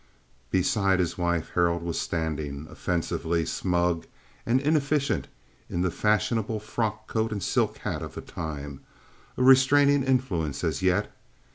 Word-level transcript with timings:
Beside 0.49 0.97
his 0.99 1.15
wife 1.15 1.51
Harold 1.53 1.83
was 1.83 2.01
standing, 2.01 2.65
offensively 2.71 3.45
smug 3.45 4.07
and 4.47 4.59
inefficient 4.59 5.27
in 5.69 5.81
the 5.83 5.91
fashionable 5.91 6.59
frock 6.59 7.07
coat 7.07 7.31
and 7.31 7.43
silk 7.43 7.77
hat 7.77 8.01
of 8.01 8.15
the 8.15 8.21
time, 8.21 8.81
a 9.37 9.43
restraining 9.43 10.01
influence 10.03 10.63
as 10.63 10.81
yet. 10.81 11.15